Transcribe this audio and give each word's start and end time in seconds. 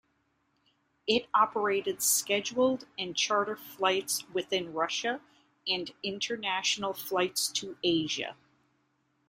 It 1.05 1.27
operated 1.31 2.01
scheduled 2.01 2.87
and 2.97 3.15
charter 3.15 3.55
flights 3.55 4.27
within 4.29 4.73
Russia, 4.73 5.21
and 5.67 5.93
international 6.01 6.95
flights 6.95 7.49
to 7.49 7.77
Asia. 7.83 8.35